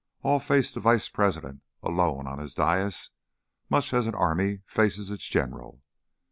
[0.23, 3.11] All faced the Vice President, alone on his dais,
[3.69, 5.83] much as an army faces its general.